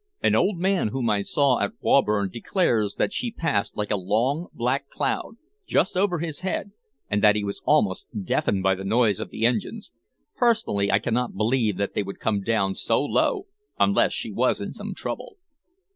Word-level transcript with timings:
An 0.23 0.33
old 0.33 0.57
man 0.57 0.87
whom 0.87 1.11
I 1.11 1.21
saw 1.21 1.59
at 1.59 1.73
Waburne 1.79 2.31
declares 2.31 2.95
that 2.95 3.13
she 3.13 3.29
passed 3.29 3.77
like 3.77 3.91
a 3.91 3.95
long, 3.95 4.47
black 4.51 4.89
cloud, 4.89 5.35
just 5.67 5.95
over 5.95 6.17
his 6.17 6.39
head, 6.39 6.71
and 7.07 7.21
that 7.23 7.35
he 7.35 7.43
was 7.43 7.61
almost 7.67 8.07
deafened 8.23 8.63
by 8.63 8.73
the 8.73 8.83
noise 8.83 9.19
of 9.19 9.29
the 9.29 9.45
engines. 9.45 9.91
Personally, 10.35 10.91
I 10.91 10.97
cannot 10.97 11.37
believe 11.37 11.77
that 11.77 11.93
they 11.93 12.01
would 12.01 12.19
come 12.19 12.41
down 12.41 12.73
so 12.73 12.99
low 12.99 13.45
unless 13.79 14.11
she 14.11 14.31
was 14.31 14.59
in 14.59 14.73
some 14.73 14.95
trouble." 14.95 15.37